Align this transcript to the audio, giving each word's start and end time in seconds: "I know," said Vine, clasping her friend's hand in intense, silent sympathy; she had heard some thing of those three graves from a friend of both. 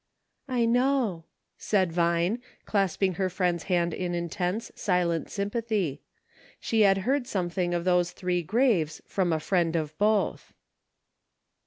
"I 0.47 0.65
know," 0.65 1.25
said 1.59 1.93
Vine, 1.93 2.41
clasping 2.65 3.13
her 3.21 3.29
friend's 3.29 3.65
hand 3.65 3.93
in 3.93 4.15
intense, 4.15 4.71
silent 4.73 5.29
sympathy; 5.29 6.01
she 6.59 6.81
had 6.81 6.97
heard 7.05 7.27
some 7.27 7.51
thing 7.51 7.75
of 7.75 7.83
those 7.85 8.09
three 8.11 8.41
graves 8.41 9.03
from 9.05 9.31
a 9.31 9.39
friend 9.39 9.75
of 9.75 9.95
both. 9.99 10.53